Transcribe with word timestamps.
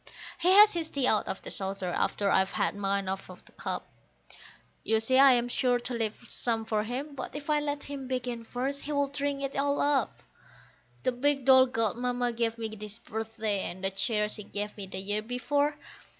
He 0.39 0.49
has 0.53 0.73
his 0.73 0.89
tea 0.89 1.05
out 1.05 1.27
of 1.27 1.43
the 1.43 1.51
saucer 1.51 1.89
after 1.91 2.31
I've 2.31 2.53
had 2.53 2.73
mine 2.75 3.07
out 3.07 3.29
of 3.29 3.45
the 3.45 3.51
cup; 3.51 3.85
You 4.83 4.99
see 4.99 5.19
I 5.19 5.33
am 5.33 5.47
sure 5.47 5.77
to 5.77 5.93
leave 5.93 6.15
some 6.27 6.65
for 6.65 6.81
him, 6.85 7.13
but 7.13 7.35
if 7.35 7.51
I 7.51 7.59
let 7.59 7.83
him 7.83 8.07
begin 8.07 8.43
first 8.43 8.81
he 8.85 8.91
would 8.91 9.11
drink 9.13 9.43
it 9.43 9.55
all 9.55 9.79
up. 9.79 10.23
The 11.03 11.11
big 11.11 11.45
doll 11.45 11.67
Godmamma 11.67 12.33
gave 12.35 12.57
me 12.57 12.69
this 12.69 12.97
birthday, 12.97 13.59
and 13.69 13.83
the 13.83 13.91
chair 13.91 14.27
she 14.27 14.41
gave 14.43 14.75
me 14.75 14.87
the 14.87 14.97
year 14.97 15.21
before. 15.21 15.77